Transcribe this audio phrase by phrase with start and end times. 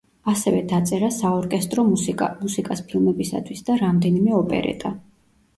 [0.31, 4.97] ასევე დაწერა საორკესტრო მუსიკა, მუსიკას ფილმებისათვის და რამდენიმე ოპერეტა.